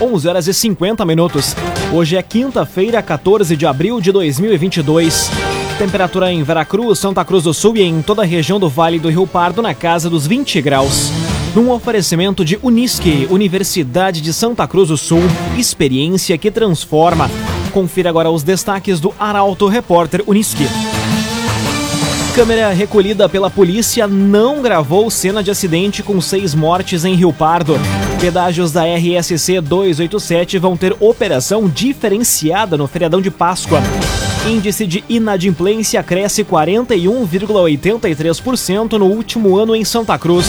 [0.00, 1.54] 11 horas e 50 minutos.
[1.92, 5.30] Hoje é quinta-feira, 14 de abril de 2022.
[5.78, 9.10] Temperatura em Veracruz, Santa Cruz do Sul e em toda a região do Vale do
[9.10, 11.10] Rio Pardo na casa dos 20 graus.
[11.54, 15.22] Num oferecimento de Unisque, Universidade de Santa Cruz do Sul,
[15.58, 17.30] experiência que transforma.
[17.70, 20.66] Confira agora os destaques do Arauto Repórter Unisque.
[22.34, 27.78] Câmera recolhida pela polícia não gravou cena de acidente com seis mortes em Rio Pardo.
[28.20, 33.80] Pedágios da RSC 287 vão ter operação diferenciada no feriadão de Páscoa.
[34.46, 40.48] Índice de inadimplência cresce 41,83% no último ano em Santa Cruz.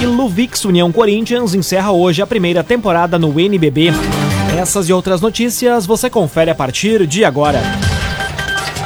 [0.00, 3.92] E Luvix União Corinthians encerra hoje a primeira temporada no NBB.
[4.58, 7.60] Essas e outras notícias você confere a partir de agora.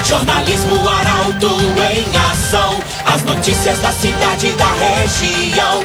[0.05, 2.81] Jornalismo Arauto em ação.
[3.07, 5.85] As notícias da cidade e da região.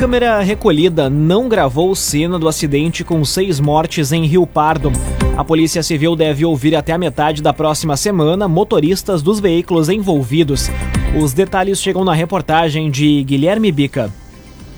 [0.00, 4.90] Câmera recolhida não gravou cena do acidente com seis mortes em Rio Pardo.
[5.36, 10.70] A Polícia Civil deve ouvir até a metade da próxima semana motoristas dos veículos envolvidos.
[11.20, 14.10] Os detalhes chegam na reportagem de Guilherme Bica.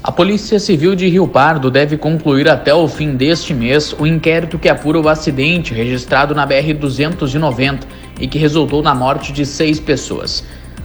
[0.03, 4.59] A Polícia Civil de Rio Pardo deve concluir até o fim deste mês o inquérito
[4.59, 7.83] que apura o acidente registrado na BR-290
[8.21, 10.43] e que resultou na morte de seis pessoas.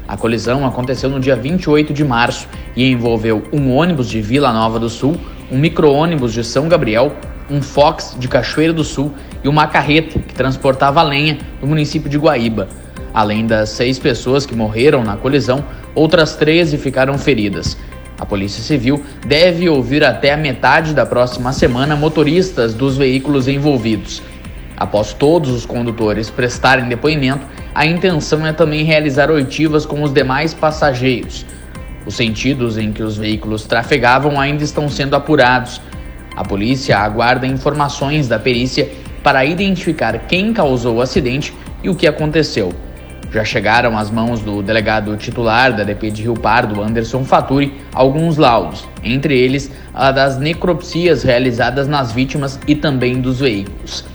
[0.07, 4.79] A colisão aconteceu no dia 28 de março e envolveu um ônibus de Vila Nova
[4.79, 5.17] do Sul,
[5.51, 7.13] um micro-ônibus de São Gabriel,
[7.49, 12.17] um Fox de Cachoeira do Sul e uma carreta que transportava lenha do município de
[12.17, 12.69] Guaíba.
[13.13, 17.77] Além das seis pessoas que morreram na colisão, outras 13 ficaram feridas.
[18.19, 24.21] A Polícia Civil deve ouvir até a metade da próxima semana motoristas dos veículos envolvidos.
[24.77, 30.53] Após todos os condutores prestarem depoimento, a intenção é também realizar oitivas com os demais
[30.53, 31.45] passageiros.
[32.05, 35.81] Os sentidos em que os veículos trafegavam ainda estão sendo apurados.
[36.35, 38.87] A polícia aguarda informações da perícia
[39.23, 41.51] para identificar quem causou o acidente
[41.83, 42.71] e o que aconteceu.
[43.31, 48.37] Já chegaram às mãos do delegado titular da DP de Rio Pardo, Anderson Faturi, alguns
[48.37, 54.05] laudos, entre eles a das necropsias realizadas nas vítimas e também dos veículos.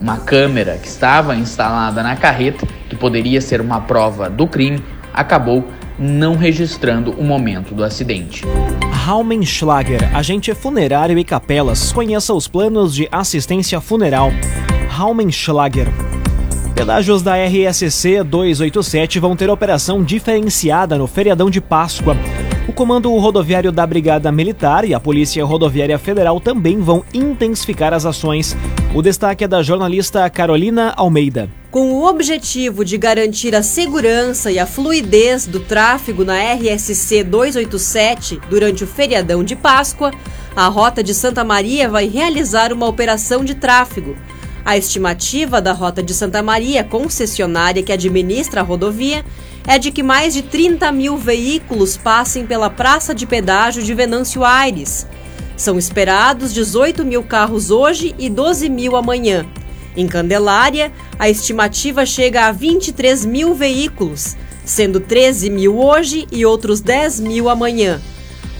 [0.00, 4.82] Uma câmera que estava instalada na carreta, que poderia ser uma prova do crime,
[5.12, 5.64] acabou
[5.98, 8.42] não registrando o momento do acidente.
[8.90, 14.30] Raumenschlager, agente funerário e capelas, conheça os planos de assistência funeral.
[14.88, 15.86] Raumenschlager.
[16.74, 22.16] Pedágios da RSC 287 vão ter operação diferenciada no feriadão de Páscoa.
[22.66, 28.04] O Comando Rodoviário da Brigada Militar e a Polícia Rodoviária Federal também vão intensificar as
[28.04, 28.56] ações.
[28.94, 31.50] O destaque é da jornalista Carolina Almeida.
[31.68, 38.40] Com o objetivo de garantir a segurança e a fluidez do tráfego na RSC 287
[38.48, 40.12] durante o feriadão de Páscoa,
[40.54, 44.14] a Rota de Santa Maria vai realizar uma operação de tráfego.
[44.64, 49.24] A estimativa da Rota de Santa Maria, concessionária que administra a rodovia,
[49.66, 54.44] é de que mais de 30 mil veículos passem pela praça de pedágio de Venâncio
[54.44, 55.04] Aires.
[55.56, 59.46] São esperados 18 mil carros hoje e 12 mil amanhã.
[59.96, 66.80] Em Candelária, a estimativa chega a 23 mil veículos, sendo 13 mil hoje e outros
[66.80, 68.00] 10 mil amanhã.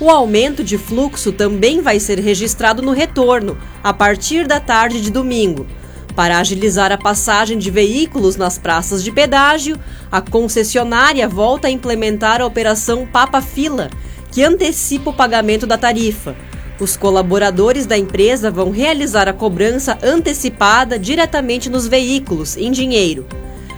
[0.01, 5.11] O aumento de fluxo também vai ser registrado no retorno, a partir da tarde de
[5.11, 5.67] domingo.
[6.15, 9.77] Para agilizar a passagem de veículos nas praças de pedágio,
[10.13, 13.91] a concessionária volta a implementar a operação Papa Fila,
[14.31, 16.37] que antecipa o pagamento da tarifa.
[16.79, 23.27] Os colaboradores da empresa vão realizar a cobrança antecipada diretamente nos veículos, em dinheiro.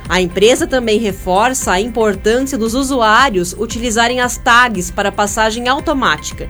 [0.08, 6.48] A empresa também reforça a importância dos usuários utilizarem as tags para passagem automática.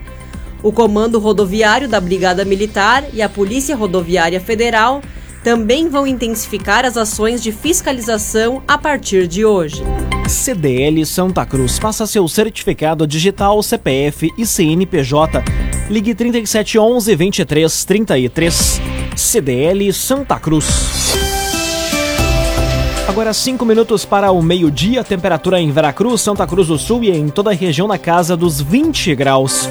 [0.63, 5.03] O Comando Rodoviário da Brigada Militar e a Polícia Rodoviária Federal
[5.43, 9.83] também vão intensificar as ações de fiscalização a partir de hoje.
[10.29, 11.79] CDL Santa Cruz.
[11.79, 15.43] Faça seu certificado digital, CPF e CNPJ.
[15.89, 18.81] Ligue 3711 2333.
[19.17, 20.67] CDL Santa Cruz.
[23.09, 27.29] Agora 5 minutos para o meio-dia, temperatura em Veracruz, Santa Cruz do Sul e em
[27.29, 29.69] toda a região na casa dos 20 graus.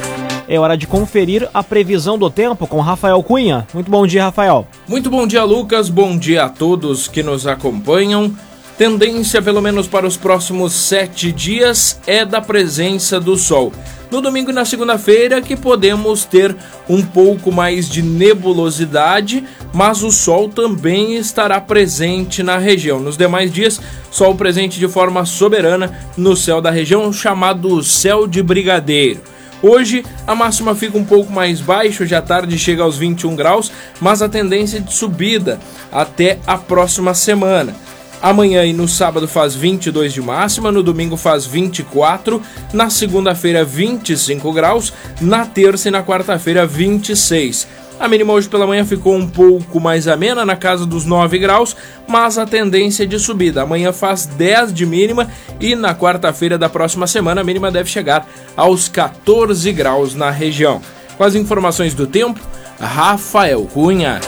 [0.47, 3.67] É hora de conferir a previsão do tempo com Rafael Cunha.
[3.73, 4.65] Muito bom dia, Rafael.
[4.87, 5.89] Muito bom dia, Lucas.
[5.89, 8.33] Bom dia a todos que nos acompanham.
[8.77, 13.73] Tendência, pelo menos para os próximos sete dias, é da presença do sol.
[14.15, 16.55] No domingo e na segunda-feira que podemos ter
[16.87, 23.01] um pouco mais de nebulosidade, mas o sol também estará presente na região.
[23.01, 23.77] Nos demais dias,
[24.09, 29.19] sol presente de forma soberana no céu da região, chamado céu de brigadeiro.
[29.61, 33.69] Hoje a máxima fica um pouco mais baixa, hoje à tarde chega aos 21 graus,
[33.99, 35.59] mas a tendência é de subida
[35.91, 37.75] até a próxima semana.
[38.25, 42.41] Amanhã e no sábado faz 22 de máxima, no domingo faz 24,
[42.73, 44.91] na segunda-feira 25 graus,
[45.21, 47.67] na terça e na quarta-feira 26.
[47.99, 51.77] A mínima hoje pela manhã ficou um pouco mais amena, na casa dos 9 graus,
[52.07, 53.61] mas a tendência é de subida.
[53.61, 55.29] Amanhã faz 10 de mínima
[55.59, 60.81] e na quarta-feira da próxima semana a mínima deve chegar aos 14 graus na região.
[61.15, 62.39] Com as informações do tempo,
[62.79, 64.19] Rafael Cunha.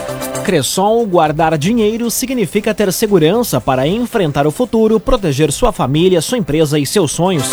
[0.48, 6.78] Cressol, guardar dinheiro significa ter segurança para enfrentar o futuro, proteger sua família, sua empresa
[6.78, 7.50] e seus sonhos.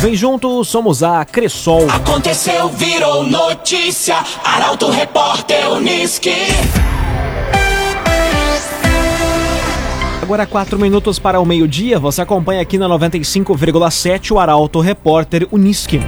[0.00, 1.88] Vem junto, somos a Cressol.
[1.88, 4.16] Aconteceu, virou notícia.
[4.42, 6.34] Arauto Repórter Uniski.
[10.20, 16.00] Agora, quatro minutos para o meio-dia, você acompanha aqui na 95,7 o Arauto Repórter Uniski.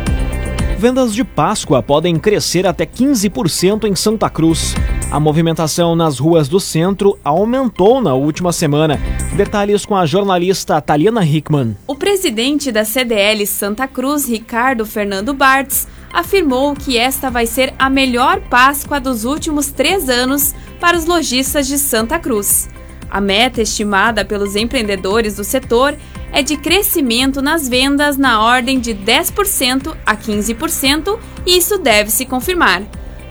[0.81, 4.75] Vendas de Páscoa podem crescer até 15% em Santa Cruz.
[5.15, 8.99] A movimentação nas ruas do centro aumentou na última semana.
[9.37, 11.77] Detalhes com a jornalista Taliana Hickman.
[11.87, 17.89] O presidente da CDL Santa Cruz, Ricardo Fernando Bartz, afirmou que esta vai ser a
[17.89, 22.69] melhor Páscoa dos últimos três anos para os lojistas de Santa Cruz.
[23.09, 25.97] A meta estimada pelos empreendedores do setor
[26.33, 31.17] é de crescimento nas vendas na ordem de 10% a 15%,
[31.47, 32.83] e isso deve se confirmar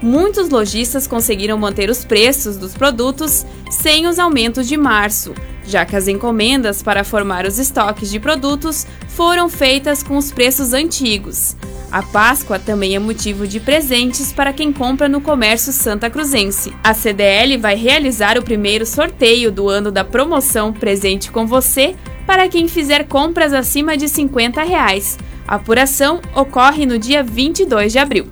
[0.04, 5.34] muitos lojistas conseguiram manter os preços dos produtos sem os aumentos de março,
[5.66, 10.74] já que as encomendas para formar os estoques de produtos foram feitas com os preços
[10.74, 11.56] antigos.
[11.92, 16.74] A Páscoa também é motivo de presentes para quem compra no comércio santa cruzense.
[16.84, 21.96] A CDL vai realizar o primeiro sorteio do ano da promoção Presente com Você
[22.26, 25.20] para quem fizer compras acima de 50 reais.
[25.48, 28.28] A apuração ocorre no dia 22 de abril.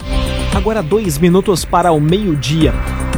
[0.54, 2.74] Agora dois minutos para o meio-dia.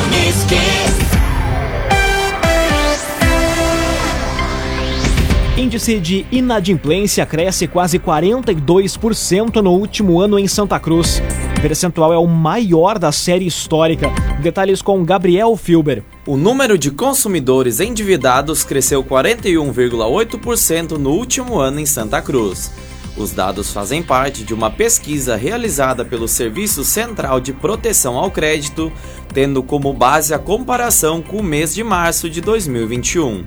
[5.56, 11.22] Índice de inadimplência cresce quase 42% no último ano em Santa Cruz.
[11.56, 14.10] O percentual é o maior da série histórica.
[14.42, 16.02] Detalhes com Gabriel Filber.
[16.26, 22.70] O número de consumidores endividados cresceu 41,8% no último ano em Santa Cruz.
[23.20, 28.90] Os dados fazem parte de uma pesquisa realizada pelo Serviço Central de Proteção ao Crédito,
[29.34, 33.44] tendo como base a comparação com o mês de março de 2021.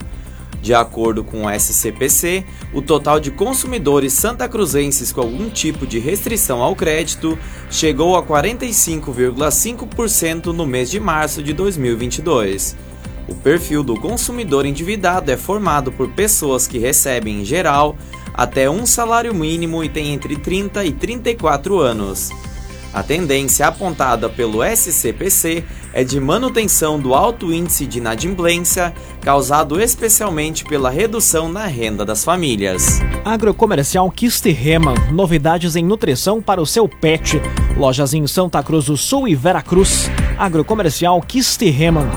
[0.62, 6.62] De acordo com o SCPC, o total de consumidores santacruzenses com algum tipo de restrição
[6.62, 7.36] ao crédito
[7.72, 12.76] chegou a 45,5% no mês de março de 2022.
[13.28, 17.98] O perfil do consumidor endividado é formado por pessoas que recebem, em geral,
[18.34, 22.32] até um salário mínimo e têm entre 30 e 34 anos.
[22.94, 30.64] A tendência apontada pelo SCPC é de manutenção do alto índice de inadimplência, causado especialmente
[30.64, 33.00] pela redução na renda das famílias.
[33.26, 37.42] Agrocomercial Kisterreman, novidades em nutrição para o seu pet.
[37.76, 40.08] Lojas em Santa Cruz do Sul e Veracruz.
[40.38, 42.08] Agrocomercial Kisterreman.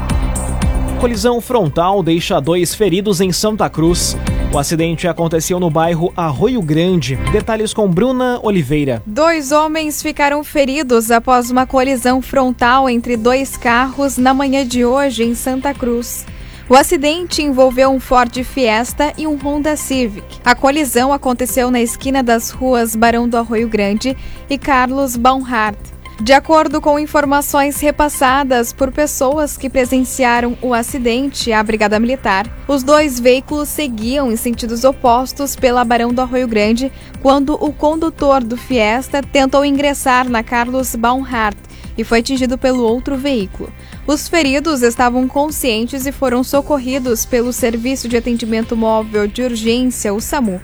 [1.00, 4.14] Colisão frontal deixa dois feridos em Santa Cruz.
[4.53, 7.17] O acidente aconteceu no bairro Arroio Grande.
[7.33, 9.03] Detalhes com Bruna Oliveira.
[9.05, 15.25] Dois homens ficaram feridos após uma colisão frontal entre dois carros na manhã de hoje
[15.25, 16.25] em Santa Cruz.
[16.69, 20.41] O acidente envolveu um Ford Fiesta e um Honda Civic.
[20.45, 24.17] A colisão aconteceu na esquina das ruas Barão do Arroio Grande
[24.49, 25.96] e Carlos Baumhart.
[26.18, 32.82] De acordo com informações repassadas por pessoas que presenciaram o acidente à Brigada Militar, os
[32.82, 38.56] dois veículos seguiam em sentidos opostos pela Barão do Arroio Grande quando o condutor do
[38.56, 41.56] Fiesta tentou ingressar na Carlos Baumhart
[41.99, 43.70] e foi atingido pelo outro veículo.
[44.06, 50.20] Os feridos estavam conscientes e foram socorridos pelo Serviço de Atendimento Móvel de Urgência, o
[50.20, 50.62] SAMU.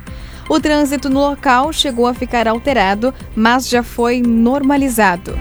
[0.49, 5.37] O trânsito no local chegou a ficar alterado, mas já foi normalizado.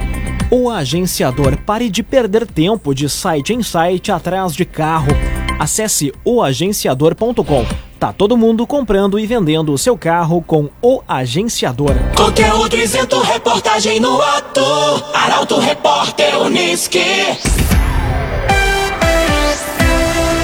[0.49, 5.11] O agenciador pare de perder tempo de site em site atrás de carro.
[5.57, 7.65] Acesse oagenciador.com.
[7.97, 11.93] Tá todo mundo comprando e vendendo o seu carro com o agenciador.
[12.17, 14.61] Conteúdo isento, reportagem no ato.
[15.13, 16.99] Arauto Repórter Uniski.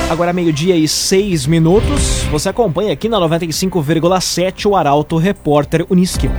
[0.10, 2.24] Agora meio-dia e seis minutos.
[2.32, 6.30] Você acompanha aqui na 95,7 o Arauto Repórter Uniski.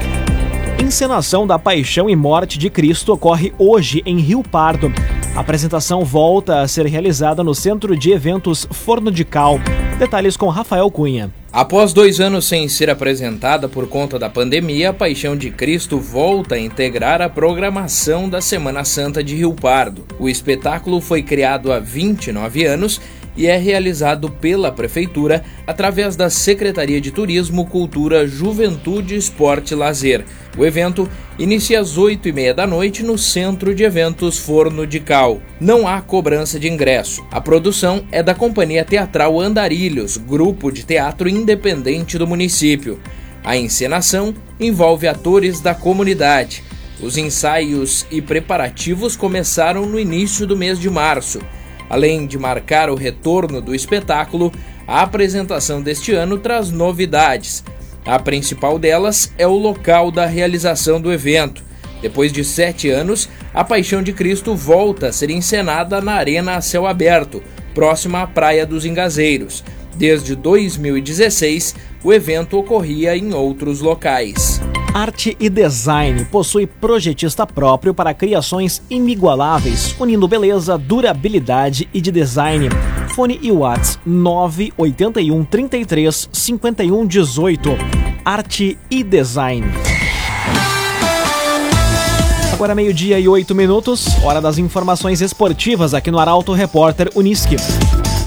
[0.82, 4.90] Encenação da Paixão e Morte de Cristo ocorre hoje em Rio Pardo.
[5.36, 9.60] A apresentação volta a ser realizada no Centro de Eventos Forno de Cal.
[9.98, 11.30] Detalhes com Rafael Cunha.
[11.52, 16.54] Após dois anos sem ser apresentada por conta da pandemia, a Paixão de Cristo volta
[16.54, 20.06] a integrar a programação da Semana Santa de Rio Pardo.
[20.18, 23.00] O espetáculo foi criado há 29 anos
[23.38, 30.24] e é realizado pela Prefeitura através da Secretaria de Turismo, Cultura, Juventude, Esporte e Lazer.
[30.58, 34.98] O evento inicia às 8 e meia da noite no Centro de Eventos Forno de
[34.98, 35.40] Cal.
[35.60, 37.24] Não há cobrança de ingresso.
[37.30, 42.98] A produção é da Companhia Teatral Andarilhos, grupo de teatro independente do município.
[43.44, 46.64] A encenação envolve atores da comunidade.
[47.00, 51.38] Os ensaios e preparativos começaram no início do mês de março.
[51.88, 54.52] Além de marcar o retorno do espetáculo,
[54.86, 57.64] a apresentação deste ano traz novidades.
[58.04, 61.62] A principal delas é o local da realização do evento.
[62.00, 66.60] Depois de sete anos, a Paixão de Cristo volta a ser encenada na Arena a
[66.60, 67.42] céu aberto,
[67.74, 69.64] próxima à Praia dos Engazeiros.
[69.96, 74.60] Desde 2016, o evento ocorria em outros locais.
[74.98, 82.68] Arte e Design possui projetista próprio para criações inigualáveis, unindo beleza, durabilidade e de design.
[83.14, 87.70] Fone e Whats 981 33 51 18.
[88.24, 89.68] Arte e Design.
[92.52, 97.54] Agora meio-dia e oito minutos, hora das informações esportivas aqui no Arauto Repórter Uniski.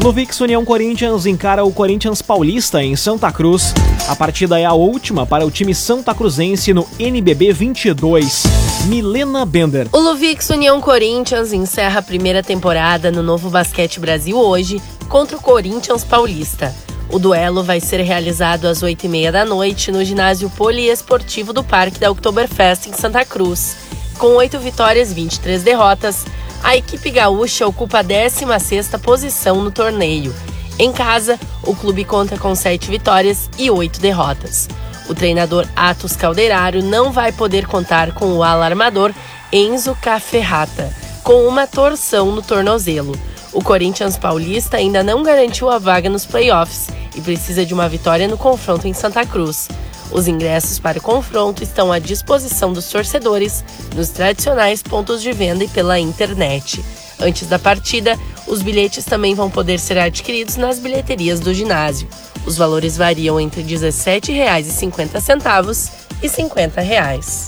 [0.01, 3.73] No VIX União Corinthians encara o Corinthians Paulista em Santa Cruz.
[4.11, 8.43] A partida é a última para o time santa cruzense no NBB 22.
[8.87, 9.87] Milena Bender.
[9.89, 15.41] O Luvix União Corinthians encerra a primeira temporada no Novo Basquete Brasil hoje contra o
[15.41, 16.75] Corinthians Paulista.
[17.09, 22.11] O duelo vai ser realizado às 8h30 da noite no ginásio poliesportivo do Parque da
[22.11, 23.77] Oktoberfest em Santa Cruz.
[24.17, 26.25] Com 8 vitórias e 23 derrotas,
[26.61, 30.35] a equipe gaúcha ocupa a 16ª posição no torneio.
[30.81, 34.67] Em casa, o clube conta com 7 vitórias e 8 derrotas.
[35.07, 39.13] O treinador Atos Calderário não vai poder contar com o alarmador
[39.53, 40.91] Enzo Caferrata,
[41.23, 43.15] com uma torção no tornozelo.
[43.53, 48.27] O Corinthians Paulista ainda não garantiu a vaga nos playoffs e precisa de uma vitória
[48.27, 49.67] no confronto em Santa Cruz.
[50.11, 53.63] Os ingressos para o confronto estão à disposição dos torcedores
[53.95, 56.83] nos tradicionais pontos de venda e pela internet.
[57.19, 58.17] Antes da partida,
[58.51, 62.05] os bilhetes também vão poder ser adquiridos nas bilheterias do ginásio.
[62.45, 65.89] Os valores variam entre R$ 17,50
[66.21, 67.47] e 50 reais.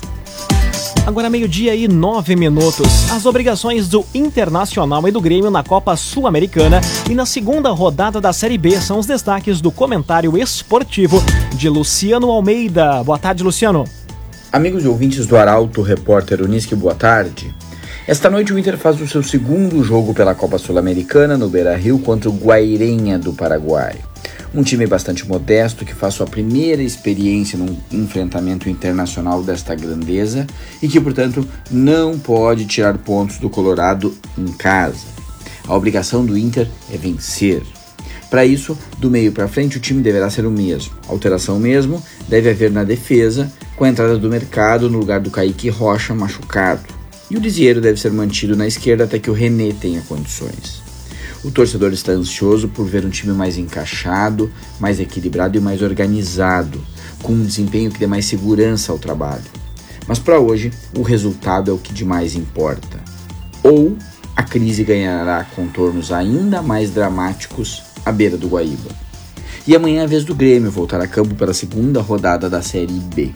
[1.06, 3.12] Agora meio-dia e nove minutos.
[3.12, 6.80] As obrigações do Internacional e do Grêmio na Copa Sul-Americana
[7.12, 11.22] e na segunda rodada da Série B são os destaques do comentário esportivo
[11.54, 13.04] de Luciano Almeida.
[13.04, 13.84] Boa tarde, Luciano.
[14.50, 17.54] Amigos e ouvintes do Arauto, repórter Unisque, boa tarde.
[18.06, 22.30] Esta noite o Inter faz o seu segundo jogo pela Copa Sul-Americana no Beira-Rio contra
[22.30, 23.96] o Guairenha do Paraguai.
[24.54, 30.46] Um time bastante modesto que faz sua primeira experiência num enfrentamento internacional desta grandeza
[30.82, 35.06] e que, portanto, não pode tirar pontos do Colorado em casa.
[35.66, 37.64] A obrigação do Inter é vencer.
[38.30, 40.94] Para isso, do meio para frente, o time deverá ser o mesmo.
[41.08, 45.70] alteração mesmo deve haver na defesa, com a entrada do mercado no lugar do Kaique
[45.70, 47.03] Rocha machucado.
[47.34, 50.84] E o Lisieiro deve ser mantido na esquerda até que o René tenha condições.
[51.44, 56.80] O torcedor está ansioso por ver um time mais encaixado, mais equilibrado e mais organizado,
[57.24, 59.42] com um desempenho que dê mais segurança ao trabalho.
[60.08, 63.00] Mas para hoje, o resultado é o que de mais importa.
[63.64, 63.98] Ou
[64.36, 68.92] a crise ganhará contornos ainda mais dramáticos à beira do Guaíba.
[69.66, 72.62] E amanhã é a vez do Grêmio voltar a campo para a segunda rodada da
[72.62, 73.32] Série B.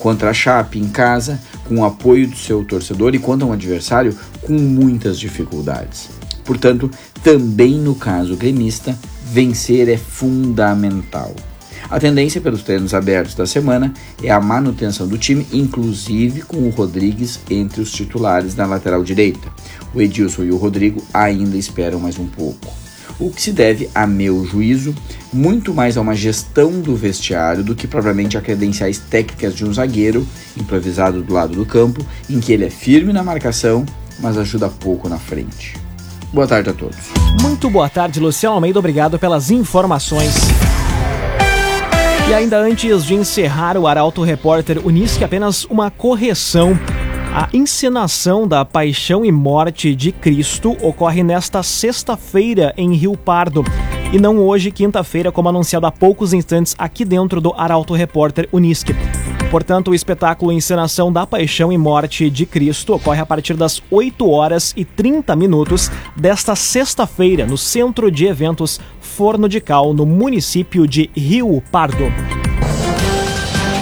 [0.00, 1.38] Contra a Chape em casa,
[1.68, 6.08] com o apoio do seu torcedor e contra um adversário com muitas dificuldades.
[6.44, 6.90] Portanto,
[7.22, 11.32] também no caso gremista, vencer é fundamental.
[11.88, 13.92] A tendência pelos treinos abertos da semana
[14.22, 19.48] é a manutenção do time, inclusive com o Rodrigues entre os titulares na lateral direita.
[19.94, 22.72] O Edilson e o Rodrigo ainda esperam mais um pouco.
[23.20, 24.94] O que se deve, a meu juízo,
[25.30, 29.72] muito mais a uma gestão do vestiário do que propriamente a credenciais técnicas de um
[29.72, 33.84] zagueiro improvisado do lado do campo, em que ele é firme na marcação,
[34.18, 35.76] mas ajuda pouco na frente.
[36.32, 36.96] Boa tarde a todos.
[37.42, 38.78] Muito boa tarde, Luciano Almeida.
[38.78, 40.34] Obrigado pelas informações.
[42.30, 46.78] E ainda antes de encerrar o Arauto Repórter Unisque, apenas uma correção.
[47.32, 53.64] A encenação da Paixão e Morte de Cristo ocorre nesta sexta-feira em Rio Pardo
[54.12, 58.96] e não hoje, quinta-feira, como anunciado há poucos instantes aqui dentro do Arauto Repórter Unisque.
[59.48, 64.28] Portanto, o espetáculo Encenação da Paixão e Morte de Cristo ocorre a partir das 8
[64.28, 70.84] horas e 30 minutos desta sexta-feira no Centro de Eventos Forno de Cal, no município
[70.84, 72.39] de Rio Pardo.